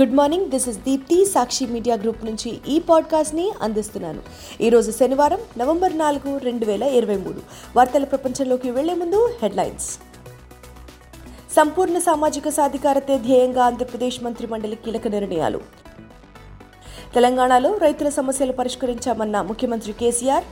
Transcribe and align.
Good 0.00 0.14
morning 0.14 0.46
this 0.46 0.68
is 0.68 0.78
Deepti 0.78 1.24
Sakshi 1.24 1.66
media 1.66 1.96
group 1.96 2.24
నుంచి 2.24 2.60
ఈ 2.68 2.78
పాడ్కాస్ట్ని 2.78 3.52
అందిస్తున్నాను. 3.62 4.22
ఈరోజు 4.60 4.90
శనివారం 4.90 5.38
నవంబర్ 5.58 5.98
నాలుగు 5.98 6.38
రెండు 6.38 6.66
వేల 6.66 6.82
ఇరవై 6.82 7.16
మూడు. 7.16 7.40
వార్తల 7.76 8.04
ప్రపంచంలోకి 8.04 8.70
వెళ్ళే 8.70 8.94
ముందు 8.94 9.34
హెడ్లైన్స్. 9.42 9.98
సంపూర్ణ 11.56 11.98
సామాజిక 11.98 12.48
సాధికారతే 12.48 13.18
ధ్యేయంగా 13.18 13.64
ఆంధ్రప్రదేశ్ 13.64 14.22
మంత్రిమండలి 14.22 14.76
కీలక 14.76 15.08
నిర్ణయాలు. 15.08 15.60
తెలంగాణలో 17.14 17.76
రైతుల 17.76 18.08
సమస్యలు 18.08 18.52
పరిష్కరించామన్న 18.52 19.40
ముఖ్యమంత్రి 19.40 19.92
కేసీఆర్. 19.92 20.44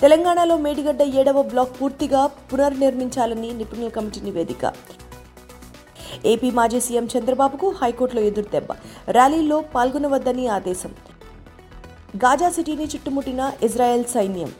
తెలంగాణలో 0.00 0.56
మేడిగడ్డ 0.56 1.02
ఏడవ 1.02 1.42
బ్లాక్ 1.42 1.82
పూర్తిగా 1.82 2.26
పునర్నిర్మించాలని 2.26 3.52
నిపుణుల 3.52 3.88
కమిటీ 3.88 4.20
నివేదిక. 4.20 4.72
ఏపీ 6.24 6.50
మాజీ 6.50 6.80
సీఎం 6.80 7.08
చంద్రబాబుకు 7.18 7.74
హైకోర్టులో 7.82 8.22
ఎదురుదెబ్బ 8.22 8.72
ర్యాలీలో 9.10 9.60
పాల్గొనవద్దని 9.60 10.46
ఆదేశం. 10.46 10.94
గాజా 12.16 12.50
సిటీని 12.50 12.84
చుట్టుముట్టిన 12.84 13.52
ఇజ్రాయెల్ 13.62 14.04
సైన్యం. 14.04 14.52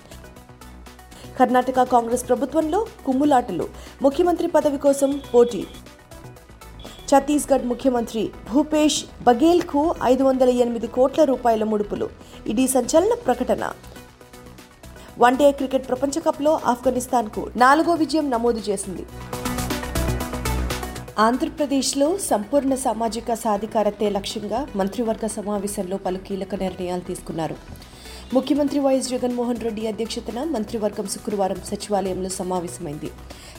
కర్ణాటక 1.41 1.82
కాంగ్రెస్ 1.82 2.28
ప్రభుత్వంలో 2.28 2.87
కుమ్ములాటలు. 3.06 3.68
ముఖ్యమంత్రి 4.02 4.48
పదవి 4.48 4.78
కోసం 4.78 5.20
పోటీ. 5.34 5.66
ఛత్తీస్గఢ్ 7.10 7.66
ముఖ్యమంత్రి 7.66 8.30
భూపేష్ 8.52 9.04
బఘేల్కు 9.23 9.95
ఐదు 10.02 10.24
వందల 10.24 10.48
ఎనిమిది 10.48 10.87
కోట్ల 10.87 11.24
రూపాయల 11.24 11.65
ముడుపులు. 11.65 12.09
ఇది 12.46 12.68
సంచలన 12.68 13.15
ప్రకటన. 13.15 13.73
వన్డే 15.18 15.52
క్రికెట్ 15.52 15.88
ప్రపంచ 15.88 16.20
కప్లో 16.20 16.60
ఆఫ్ఘనిస్తాన్కు 16.66 17.51
నాలుగో 17.56 17.95
విజయం 17.95 18.30
నమోదు 18.30 18.59
చేసింది. 18.68 19.06
ఆంధ్రప్రదేశ్లో 21.23 22.07
సంపూర్ణ 22.29 22.74
సామాజిక 22.82 23.35
సాధికారతే 23.45 24.07
లక్ష్యంగా 24.16 24.60
మంత్రివర్గ 24.80 25.27
సమావేశంలో 25.35 25.96
పలు 26.04 26.18
కీలక 26.27 26.54
నిర్ణయాలు 26.62 27.04
తీసుకున్నారు. 27.09 27.57
ముఖ్యమంత్రి 28.35 28.80
వైఎస్ 28.85 29.10
జగన్మోహన్ 29.15 29.62
రెడ్డి 29.66 29.82
అధ్యక్షతన 29.93 30.38
మంత్రివర్గం 30.54 31.07
శుక్రవారం 31.15 31.60
సచివాలయంలో 31.71 32.30
సమావేశమైంది. 32.38 33.10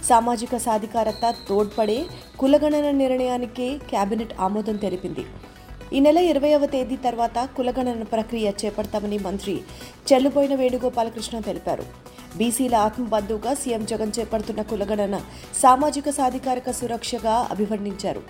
సామాజిక 0.10 0.58
సాధికారత 0.68 1.34
తోడ్పడే 1.50 2.00
కులగణన 2.42 2.90
నిర్ణయానికే 3.04 3.70
కేబినెట్ 3.92 4.36
ఆమోదం 4.48 4.80
తెలిపింది. 4.86 5.26
ఈ 5.96 6.00
నెల 6.04 6.20
ఇరవైవ 6.32 6.66
తేదీ 6.74 6.96
తర్వాత 7.06 7.38
కులగణన 7.56 8.04
ప్రక్రియ 8.12 8.52
చేపడతామని 8.60 9.18
మంత్రి 9.26 9.56
చెల్లుబోయిన 10.10 10.54
వేణుగోపాలకృష్ణ 10.62 11.40
తెలిపారు. 11.48 11.86
బీసీల 12.38 12.76
ఆత్మబంధువుగా 12.88 13.52
సీఎం 13.62 13.84
జగన్ 13.92 14.14
చేపడుతున్న 14.18 14.62
కులగణన 14.70 15.16
సామాజిక 15.64 16.10
సాధికారిక 16.20 16.72
సురక్షగా 16.80 17.36
అభివర్ణించారు. 17.56 18.24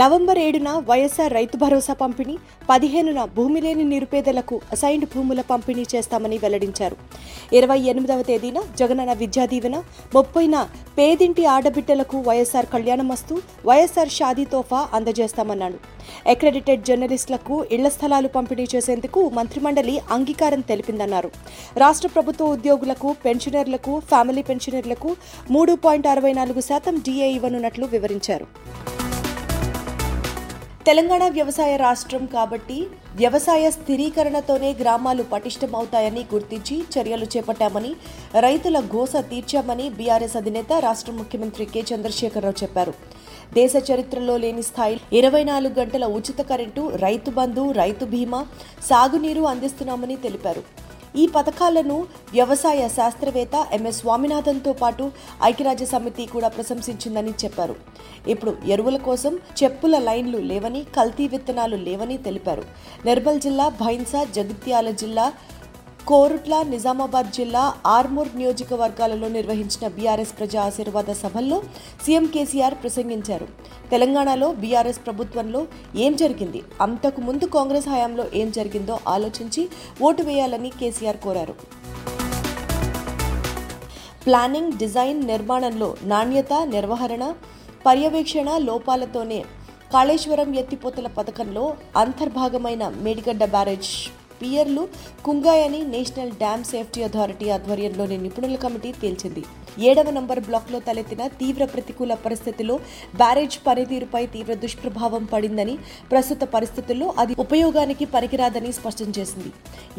నవంబర్ 0.00 0.38
ఏడున 0.46 0.68
వైఎస్ఆర్ 0.88 1.34
రైతు 1.38 1.56
భరోసా 1.62 1.94
పంపిణీ 2.02 2.34
పదిహేనున 2.70 3.20
భూమి 3.36 3.60
లేని 3.64 3.84
నిరుపేదలకు 3.92 4.56
అసైన్డ్ 4.74 5.06
భూముల 5.14 5.40
పంపిణీ 5.52 5.84
చేస్తామని 5.94 6.36
వెల్లడించారు. 6.44 6.96
ఇరవై 7.58 7.80
ఎనిమిదవ 7.92 8.22
తేదీన 8.30 8.58
జగనన్న 8.80 9.14
విద్యా 9.22 9.46
దీవెన 9.52 9.76
ముప్పైన 10.14 10.56
పేదింటి 10.98 11.44
ఆడబిడ్డలకు 11.56 12.18
వైఎస్ఆర్ 12.28 12.72
కళ్యాణమస్తు 12.76 13.36
వైఎస్ఆర్ 13.70 14.16
షాదీ 14.18 14.46
తోఫా 14.54 14.80
అందజేస్తామన్నాడు. 14.98 15.78
అక్రెడిటెడ్ 16.32 16.86
జర్నలిస్టులకు 16.90 17.56
ఇళ్ళ 17.76 17.88
స్థలాలు 17.96 18.30
పంపిణీ 18.36 18.66
చేసేందుకు 18.74 19.22
మంత్రిమండలి 19.38 19.96
అంగీకారం 20.16 20.64
తెలిపిందన్నారు. 20.70 21.30
రాష్ట్ర 21.84 22.10
ప్రభుత్వ 22.16 22.50
ఉద్యోగులకు 22.56 23.10
పెన్షనర్లకు 23.26 23.94
ఫ్యామిలీ 24.12 24.44
పెన్షనర్లకు 24.50 25.12
మూడు 25.56 25.74
పాయింట్ 25.86 26.10
అరవై 26.14 26.34
నాలుగు 26.40 26.62
శాతం 26.70 26.96
డిఏ 27.08 27.30
ఇవ్వనున్నట్లు 27.38 27.86
వివరించారు. 27.96 28.48
తెలంగాణ 30.86 31.24
వ్యవసాయ 31.34 31.72
రాష్ట్రం 31.82 32.22
కాబట్టి 32.32 32.76
వ్యవసాయ 33.20 33.64
స్థిరీకరణతోనే 33.70 34.70
గ్రామాలు 34.80 35.22
పటిష్టమవుతాయని 35.32 36.22
గుర్తించి 36.32 36.76
చర్యలు 36.94 37.26
చేపట్టామని 37.34 37.92
రైతుల 38.46 38.78
గోస 38.94 39.14
తీర్చామని 39.30 39.86
బీఆర్ఎస్ 39.98 40.36
అధినేత 40.40 40.72
రాష్ట్ర 40.86 41.12
ముఖ్యమంత్రి 41.18 41.66
కె 41.74 41.82
చంద్రశేఖరరావు 41.90 42.58
చెప్పారు. 42.62 42.94
దేశ 43.54 43.72
చరిత్రలో 43.88 44.34
లేని 44.42 44.62
స్థాయి. 44.62 45.00
ఇరవై 45.18 45.44
నాలుగు 45.44 45.74
గంటల 45.78 46.04
ఉచిత 46.18 46.40
కరెంటు 46.50 46.82
రైతు 47.04 47.30
బంధు 47.30 47.64
రైతు 47.80 48.04
బీమా 48.04 48.40
సాగునీరు 48.88 49.42
అందిస్తున్నామని 49.42 50.16
తెలిపారు. 50.16 50.62
ఈ 51.16 51.24
పథకాలను 51.26 51.96
వ్యవసాయ 52.32 52.82
శాస్త్రవేత్త 52.88 53.66
ఎంఎస్ 53.72 53.98
స్వామినాథన్తో 53.98 54.72
పాటు 54.72 55.04
ఐక్యరాజ్య 55.42 55.86
సమితి 55.86 56.24
కూడా 56.26 56.48
ప్రశంసించిందని 56.48 57.34
చెప్పారు. 57.42 57.74
ఇప్పుడు 58.28 58.54
ఎరువుల 58.66 58.96
కోసం 59.08 59.34
చెప్పుల 59.62 59.98
లైన్లు 59.98 60.38
లేవని 60.50 60.82
కల్తీ 60.96 61.26
విత్తనాలు 61.28 61.76
లేవని 61.76 62.16
తెలిపారు. 62.16 62.64
నిర్మల్ 63.06 63.40
జిల్లా 63.40 63.68
భైన్సా 63.68 64.22
జగిత్యాల 64.36 64.90
జిల్లా 64.90 65.32
కోరుట్ల 66.10 66.54
నిజామాబాద్ 66.70 67.28
జిల్లా 67.36 67.62
ఆర్మూర్ 67.96 68.30
నియోజకవర్గాలలో 68.38 69.28
నిర్వహించిన 69.36 69.84
బీఆర్ఎస్ 69.96 70.32
ప్రజా 70.38 70.60
ఆశీర్వాద 70.68 71.10
సభల్లో 71.20 71.58
సీఎం 72.04 72.24
కేసీఆర్ 72.34 72.76
ప్రసంగించారు. 72.82 73.46
తెలంగాణలో 73.92 74.48
బీఆర్ఎస్ 74.62 75.00
ప్రభుత్వంలో 75.06 75.60
ఏం 76.04 76.12
జరిగింది? 76.22 76.60
అంతకు 76.86 77.20
ముందు 77.28 77.46
కాంగ్రెస్ 77.56 77.88
హయాంలో 77.92 78.24
ఏం 78.40 78.48
జరిగిందో 78.58 78.96
ఆలోచించి 79.14 79.62
ఓటు 80.08 80.24
వేయాలని 80.28 80.70
కేసీఆర్ 80.80 81.20
కోరారు. 81.26 81.54
ప్లానింగ్ 84.24 84.72
డిజైన్ 84.82 85.20
నిర్మాణంలో 85.32 85.90
నాణ్యత 86.12 86.52
నిర్వహణ 86.74 87.22
పర్యవేక్షణ 87.86 88.48
లోపాలతోనే 88.68 89.40
కాళేశ్వరం 89.94 90.50
ఎత్తిపోతల 90.62 91.08
పథకంలో 91.16 91.64
అంతర్భాగమైన 92.02 92.82
మేడిగడ్డ 93.04 93.44
బ్యారేజ్ 93.54 93.92
పియర్లు 94.42 94.82
కుంగాయని 95.26 95.80
నేషనల్ 95.94 96.36
డ్యామ్ 96.42 96.64
సేఫ్టీ 96.70 97.00
అథారిటీ 97.08 97.48
ఆధ్వర్యంలోని 97.56 98.16
నిపుణుల 98.22 98.56
కమిటీ 98.64 98.90
తేల్చింది. 99.02 99.42
ఏడవ 99.88 100.08
నంబర్ 100.16 100.40
బ్లాక్లో 100.46 100.78
తలెత్తిన 100.86 101.22
తీవ్ర 101.40 101.64
ప్రతికూల 101.74 102.14
పరిస్థితిలో 102.24 102.74
బ్యారేజ్ 103.20 103.56
పనితీరుపై 103.66 104.22
తీవ్ర 104.34 104.54
దుష్ప్రభావం 104.64 105.24
పడిందని 105.32 105.74
ప్రస్తుత 106.12 106.42
పరిస్థితుల్లో 106.54 107.08
అది 107.22 107.34
ఉపయోగానికి 107.44 108.04
పనికిరాదని 108.14 108.72
స్పష్టం 108.78 109.10
చేసింది. 109.18 109.50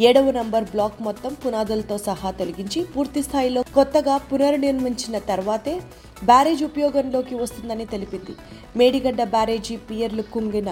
ఏడవ 0.08 0.32
నంబర్ 0.40 0.68
బ్లాక్ 0.74 1.00
మొత్తం 1.08 1.34
పునాదులతో 1.44 1.98
సహా 2.08 2.32
తొలగించి 2.40 2.82
పూర్తి 2.96 3.24
స్థాయిలో 3.28 3.64
కొత్తగా 3.78 4.18
పునర్నిర్మించిన 4.32 5.18
తర్వాతే 5.32 5.76
బ్యారేజ్ 6.32 6.64
ఉపయోగంలోకి 6.70 7.36
వస్తుందని 7.44 7.86
తెలిపింది. 7.94 8.36
మేడిగడ్డ 8.82 9.22
బ్యారేజీ 9.36 9.78
పియర్లు 9.90 10.26
కుంగిన 10.36 10.70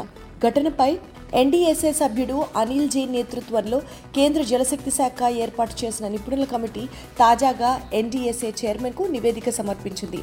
ఘటనపై 0.48 0.92
ఎన్డీఎస్ఏ 1.40 1.92
సభ్యుడు 2.00 2.38
అనిల్ 2.62 2.90
జీ 2.94 3.02
నేతృత్వంలో 3.16 3.78
కేంద్ర 4.16 4.42
జలశక్తి 4.50 4.92
శాఖ 4.97 5.30
ఏర్పాటు 5.44 5.75
చేసిన 5.81 6.06
నిపుణుల 6.14 6.46
కమిటీ 6.53 6.84
తాజాగా 7.22 7.69
ఎన్డీఎస్ఏ 8.00 8.50
చైర్మన్కు 8.62 9.03
నివేదిక 9.14 9.50
సమర్పించింది. 9.59 10.22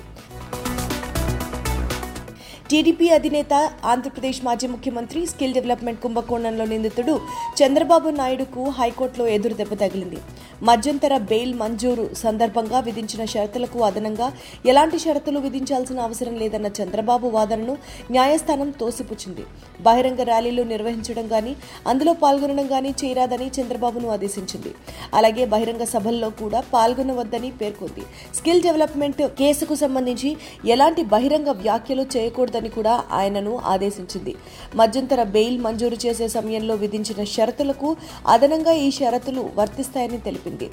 టీడీపీ 2.71 3.07
అధినేత 3.17 3.55
ఆంధ్రప్రదేశ్ 3.93 4.41
మాజీ 4.47 4.67
ముఖ్యమంత్రి 4.73 5.21
స్కిల్ 5.31 5.55
డెవలప్మెంట్ 5.59 6.03
కుంభకోణంలో 6.03 6.65
నిందితుడు 6.73 7.15
చంద్రబాబు 7.61 8.09
నాయుడుకు 8.19 8.63
హైకోర్టులో 8.79 9.27
ఎదురు 9.37 9.55
దెబ్బ 9.61 9.75
తగిలింది. 9.85 10.19
మధ్యంతర 10.63 11.19
బెయిల్ 11.19 11.55
మంజూరు 11.55 12.11
సందర్భంగా 12.15 12.81
విధించిన 12.81 13.25
షరతులకు 13.25 13.79
అదనంగా 13.79 14.33
ఎలాంటి 14.67 14.99
షరతులు 14.99 15.39
విధించాల్సిన 15.39 16.01
అవసరం 16.01 16.37
లేదన్న 16.37 16.67
చంద్రబాబు 16.67 17.29
వాదనను 17.29 17.77
న్యాయస్థానం 18.11 18.71
తోసిపుచ్చింది. 18.71 19.45
బహిరంగ 19.81 20.23
ర్యాలీలు 20.23 20.63
నిర్వహించడం 20.63 21.33
గానీ 21.33 21.57
అందులో 21.87 22.13
పాల్గొనడం 22.13 22.69
గానీ 22.73 22.95
చేయరాదని 23.05 23.51
చంద్రబాబును 23.61 24.09
ఆదేశించింది. 24.09 24.75
అలాగే 25.15 25.45
బహిరంగ 25.47 25.85
సభల్లో 25.85 26.31
కూడా 26.31 26.61
పాల్గొనవద్దని 26.61 27.51
పేర్కొంది. 27.51 28.01
స్కిల్ 28.35 28.63
డెవలప్మెంట్ 28.63 29.23
కేసుకు 29.23 29.75
సంబంధించి 29.75 30.37
ఎలాంటి 30.67 31.03
బహిరంగ 31.03 31.49
వ్యాఖ్యలు 31.49 32.07
చేయకూడదని 32.17 32.69
కూడా 32.69 33.05
ఆయనను 33.13 33.59
ఆదేశించింది. 33.65 34.35
మధ్యంతర 34.75 35.23
బెయిల్ 35.23 35.61
మంజూరు 35.61 35.97
చేసే 36.07 36.29
సమయంలో 36.29 36.75
విధించిన 36.75 37.25
షరతులకు 37.25 37.97
అదనంగా 38.27 38.73
ఈ 38.73 38.91
షరతులు 38.91 39.51
వర్తిస్తాయని 39.57 40.19
తెలిపింది 40.49 40.69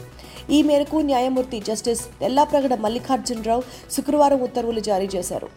ఈ 0.55 0.59
మేరకు 0.69 0.97
న్యాయమూర్తి 1.09 1.57
జస్టిస్ 1.69 2.03
తెల్లాప్రగడ 2.21 2.73
మల్లికార్జునరావు 2.85 3.63
శుక్రవారం 3.95 4.41
ఉత్తర్వులు 4.47 4.81
జారీ 4.89 5.07
చేశారు. 5.15 5.47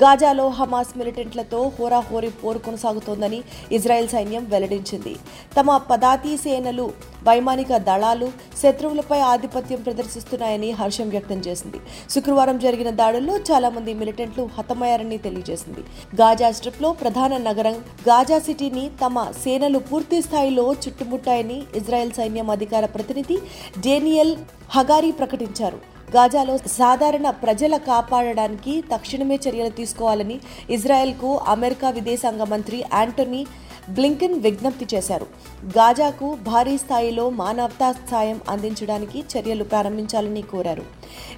గాజాలో 0.00 0.46
హమాస్ 0.56 0.90
మిలిటెంట్లతో 0.98 1.60
హోరాహోరీ 1.76 2.28
పోరు 2.40 2.60
కొనసాగుతోందని 2.66 3.38
ఇజ్రాయెల్ 3.76 4.10
సైన్యం 4.12 4.44
వెల్లడించింది. 4.52 5.12
తమ 5.56 5.76
పదాతి 5.90 6.32
సేనలు 6.42 6.86
వైమానిక 7.28 7.70
దళాలు 7.88 8.28
శత్రువులపై 8.62 9.18
ఆధిపత్యం 9.30 9.80
ప్రదర్శిస్తున్నాయని 9.86 10.70
హర్షం 10.80 11.08
వ్యక్తం 11.14 11.40
చేసింది. 11.48 11.80
శుక్రవారం 12.14 12.58
జరిగిన 12.66 12.90
దాడుల్లో 13.00 13.36
చాలా 13.50 13.70
మంది 13.76 13.94
మిలిటెంట్లు 14.02 14.44
హతమయ్యారని 14.58 15.18
తెలియజేసింది. 15.26 15.84
గాజా 16.22 16.50
స్ట్రిప్లో 16.58 16.92
ప్రధాన 17.02 17.36
నగరం 17.48 17.78
గాజా 18.08 18.40
సిటీని 18.48 18.86
తమ 19.04 19.26
సేనలు 19.44 19.80
పూర్తి 19.90 20.20
స్థాయిలో 20.28 20.66
చుట్టుముట్టాయని 20.82 21.60
ఇజ్రాయెల్ 21.80 22.16
సైన్యం 22.20 22.50
అధికార 22.58 22.84
ప్రతినిధి 22.96 23.38
డేనియల్ 23.86 24.34
హగారి 24.76 25.12
ప్రకటించారు. 25.20 25.97
గాజాలో 26.14 26.58
సాధారణ 26.58 27.30
ప్రజల 27.30 27.76
కాపాడడానికి 27.76 28.84
తక్షణమే 28.92 29.36
చర్యలు 29.48 29.68
తీసుకోవాలని 29.68 30.36
ఇజ్రాయెల్కు 30.70 31.30
అమెరికా 31.36 31.90
విదేశాంగ 31.90 32.42
మంత్రి 32.42 32.78
యాంటోనీ 32.94 33.46
బ్లింకెన్ 33.88 34.40
విజ్ఞప్తి 34.40 34.86
చేశారు. 34.94 35.26
గాజాకు 35.66 36.26
భారీ 36.46 36.78
స్థాయిలో 36.78 37.30
మానవతా 37.30 37.92
సాయం 38.10 38.40
అందించడానికి 38.48 39.24
చర్యలు 39.32 39.64
ప్రారంభించాలని 39.64 40.42
కోరారు. 40.42 40.84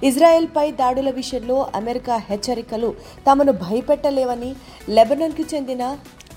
ఇజ్రాయెల్పై 0.03 0.71
దాడుల 0.71 1.09
విషయంలో 1.09 1.67
అమెరికా 1.75 2.15
హెచ్చరికలు 2.29 2.93
తమను 3.29 3.51
భయపెట్టలేవని 3.51 4.55
లెబనాన్కు 4.89 5.55
చెందిన 5.55 5.83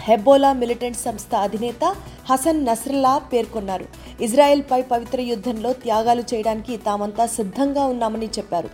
హెబ్బోలా 0.00 0.52
మిలిటెంట్ 0.52 0.98
సంస్థ 0.98 1.34
అధినేత 1.34 1.94
హసన్ 2.30 2.64
నస్రల్లా 2.64 3.18
పేర్కొన్నారు. 3.18 3.84
ఇజ్రాయెల్పై 4.20 4.82
పవిత్ర 4.82 5.20
యుద్ధంలో 5.20 5.72
త్యాగాలు 5.72 6.24
చేయడానికి 6.34 6.76
తామంతా 6.76 7.26
సిద్ధంగా 7.26 7.84
ఉన్నామని 7.84 8.26
చెప్పారు. 8.26 8.70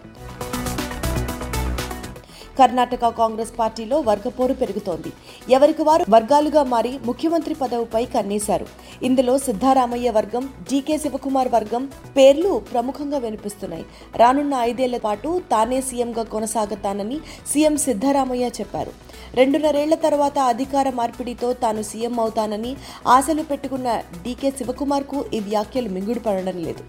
కర్ణాటక 2.59 3.09
కాంగ్రెస్ 3.09 3.59
పార్టీలో 3.59 4.01
వర్గపోరు 4.01 4.55
పెరుగుతోంది. 4.55 5.13
ఎవరికి 5.51 5.83
వారు 5.83 6.05
వర్గాలుగా 6.11 6.63
మారి 6.63 6.99
ముఖ్యమంత్రి 7.05 7.55
పదవిపై 7.55 8.05
కన్నేశారు. 8.05 8.67
ఇందులో 9.03 9.39
సిద్ధారామయ్య 9.39 10.11
వర్గం 10.11 10.49
డీకే 10.71 10.99
శివకుమార్ 10.99 11.49
వర్గం 11.49 11.91
పేర్లు 12.17 12.63
ప్రముఖంగా 12.73 13.19
వినిపిస్తున్నాయి. 13.19 13.85
రానున్న 14.17 14.55
ఐదేళ్ళ 14.55 14.97
పాటు 14.97 15.43
తానే 15.51 15.81
సీఎంగా 15.81 16.23
కొనసాగుతానని 16.23 17.21
సీఎం 17.47 17.77
సిద్ధారామయ్య 17.77 18.47
చెప్పారు. 18.47 19.10
రెండున్నరేళ్ళ 19.39 19.95
తర్వాత 20.05 20.39
అధికార 20.53 20.87
మార్పిడితో 20.99 21.49
తాను 21.63 21.83
సీఎం 21.91 22.15
అవుతానని 22.21 22.73
ఆశలు 23.17 23.43
పెట్టుకున్న 23.51 23.89
డీకే 24.25 24.51
శివకుమార్కు 24.59 25.19
ఈ 25.37 25.41
వ్యాఖ్యలు 25.49 25.91
మింగుడు 25.97 26.23
పడడం 26.27 26.59
లేదు. 26.67 26.83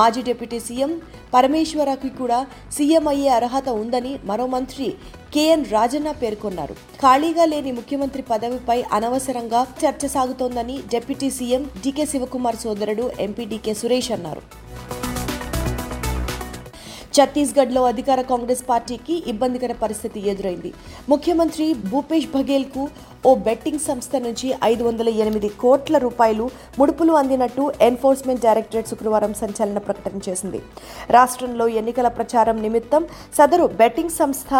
మాజీ 0.00 0.22
డిప్యూటీ 0.28 0.58
సీఎం 0.66 0.92
పరమేశ్వరకి 1.34 2.10
కూడా 2.20 2.40
సీఎం 2.76 3.06
అయ్యే 3.12 3.30
అర్హత 3.38 3.68
ఉందని 3.82 4.12
మరో 4.30 4.46
మంత్రి 4.56 4.88
కేఎన్ 5.34 5.64
రాజన్న 5.72 6.10
పేర్కొన్నారు. 6.20 6.74
ఖాళీగా 7.02 7.44
లేని 7.52 7.72
ముఖ్యమంత్రి 7.78 8.22
పదవిపై 8.30 8.78
అనవసరంగా 8.98 9.60
చర్చ 9.82 10.06
సాగుతోందని 10.14 10.76
డిప్యూటీ 10.92 11.30
సీఎం 11.38 11.64
డీకే 11.82 12.06
శివకుమార్ 12.12 12.62
సోదరుడు 12.64 13.06
ఎంపీ 13.26 13.46
డీకే 13.52 13.74
సురేష్ 13.80 14.12
అన్నారు. 14.16 14.42
ఛత్తీస్గఢ్లో 17.16 17.82
అధికార 17.90 18.20
కాంగ్రెస్ 18.30 18.62
పార్టీకి 18.70 19.14
ఇబ్బందికర 19.32 19.72
పరిస్థితి 19.82 20.20
ఎదురైంది. 20.32 20.70
ముఖ్యమంత్రి 21.12 21.66
భూపేష్ 21.90 22.28
బఘేల్కు 22.34 22.82
ఓ 23.28 23.30
బెట్టింగ్ 23.46 23.84
సంస్థ 23.88 24.16
నుంచి 24.26 24.48
ఐదు 24.70 24.82
వందల 24.88 25.08
ఎనిమిది 25.22 25.48
కోట్ల 25.62 25.98
రూపాయలు 26.06 26.44
ముడుపులు 26.80 27.12
అందినట్టు 27.20 27.64
ఎన్ఫోర్స్మెంట్ 27.88 28.44
డైరెక్టరేట్ 28.46 28.90
శుక్రవారం 28.92 29.32
సంచలన 29.42 29.78
ప్రకటన 29.86 30.20
చేసింది. 30.28 30.60
రాష్ట్రంలో 31.16 31.66
ఎన్నికల 31.80 32.10
ప్రచారం 32.18 32.58
నిమిత్తం 32.66 33.04
సదరు 33.38 33.66
బెట్టింగ్ 33.80 34.16
సంస్థ 34.20 34.52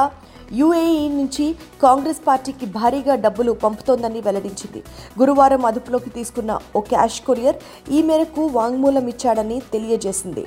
యుఏఈ 0.60 1.08
నుంచి 1.18 1.46
కాంగ్రెస్ 1.82 2.20
పార్టీకి 2.26 2.66
భారీగా 2.76 3.14
డబ్బులు 3.24 3.52
పంపుతోందని 3.64 4.20
వెల్లడించింది. 4.26 4.80
గురువారం 5.20 5.64
అదుపులోకి 5.70 6.10
తీసుకున్న 6.10 6.58
ఓ 6.76 6.80
క్యాష్ 6.90 7.20
కొరియర్ 7.28 7.58
ఈ 7.96 8.00
మేరకు 8.02 8.44
వాంగ్మూలం 8.58 9.06
ఇచ్చాడని 9.14 9.58
తెలియజేసింది. 9.74 10.44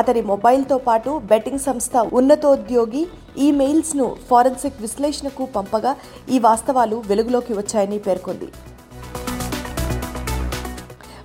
అతని 0.00 0.22
మొబైల్తో 0.32 0.78
పాటు 0.88 1.10
బెట్టింగ్ 1.30 1.66
సంస్థ 1.68 1.96
ఉన్నతోద్యోగి 2.18 3.02
ఈ 3.44 3.48
మెయిల్స్ను 3.60 4.06
ఫారెన్సిక్ 4.30 4.82
విశ్లేషణకు 4.84 5.44
పంపగా 5.56 5.94
ఈ 6.34 6.38
వాస్తవాలు 6.48 6.96
వెలుగులోకి 7.10 7.52
వచ్చాయని 7.60 7.98
పేర్కొంది. 8.06 8.48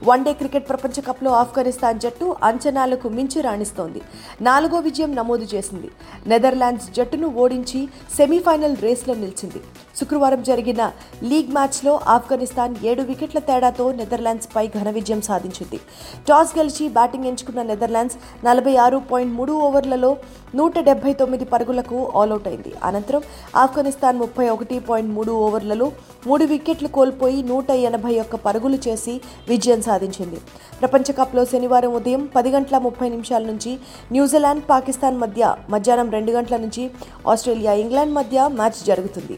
వన్డే 0.07 0.31
క్రికెట్ 0.39 0.69
ప్రపంచ 0.69 1.01
కప్లో 1.07 1.31
ఆఫ్ఘనిస్తాన్ 1.42 2.01
జట్టు 2.04 2.25
అంచనాలకు 2.50 3.07
మించి 3.18 3.39
రాణిస్తోంది. 3.48 4.01
నాలుగో 4.48 4.77
విజయం 4.88 5.12
నమోదు 5.19 5.45
చేసింది. 5.54 5.89
నెదర్లాండ్స్ 6.31 6.88
జట్టును 6.98 7.27
ఓడించి 7.44 7.81
సెమీఫైనల్ 8.18 8.77
రేస్లో 8.86 9.13
నిలిచింది. 9.24 9.62
శుక్రవారం 10.00 10.42
జరిగిన 10.50 10.82
లీగ్ 11.30 11.54
మ్యాచ్లో 11.58 11.94
ఆఫ్ఘనిస్తాన్ 12.16 12.74
ఏడు 12.90 13.04
వికెట్ల 13.10 13.40
తేడాతో 13.48 13.86
నెదర్లాండ్స్పై 14.00 14.64
ఘన 14.78 14.90
విజయం 14.98 15.22
సాధించింది. 15.30 15.78
టాస్ 16.28 16.52
గెలిచి 16.58 16.86
బ్యాటింగ్ 16.98 17.28
ఎంచుకున్న 17.30 17.62
నెదర్లాండ్స్ 17.72 18.18
నలభై 18.48 18.76
ఆరు 18.86 18.98
పాయింట్ 19.12 19.34
మూడు 19.40 19.54
ఓవర్లలో 19.68 20.12
నూట 20.60 20.80
డెబ్బై 20.90 21.14
తొమ్మిది 21.22 21.46
పరుగులకు 21.54 21.98
ఆల్అవుట్ 22.20 22.48
అయింది. 22.52 22.72
అనంతరం 22.90 23.24
ఆఫ్ఘనిస్తాన్ 23.64 24.22
ముప్పై 24.24 24.46
ఒకటి 24.56 24.78
పాయింట్ 24.90 25.12
మూడు 25.18 25.34
ఓవర్లలో 25.46 25.88
మూడు 26.30 26.44
వికెట్లు 26.52 26.90
కోల్పోయి 26.98 27.40
నూట 27.52 27.70
ఎనభై 27.90 28.14
ఒక్క 28.24 28.36
పరుగులు 28.46 28.80
చేసి 28.88 29.16
విజయం 29.52 29.82
సాధించింది. 29.90 30.40
ప్రపంచ 30.82 31.12
కప్లో 31.20 31.44
శనివారం 31.52 31.94
ఉదయం 32.00 32.24
పది 32.38 32.50
గంటల 32.56 32.78
ముప్పై 32.88 33.10
నిమిషాల 33.16 33.44
నుంచి 33.52 33.74
న్యూజిలాండ్ 34.16 34.66
పాకిస్తాన్ 34.72 35.22
మధ్య 35.26 35.56
మధ్యాహ్నం 35.76 36.10
రెండు 36.18 36.34
గంటల 36.38 36.58
నుంచి 36.66 36.86
ఆస్ట్రేలియా 37.34 37.76
ఇంగ్లాండ్ 37.84 38.18
మధ్య 38.20 38.48
మ్యాచ్ 38.60 38.82
జరుగుతుంది. 38.92 39.38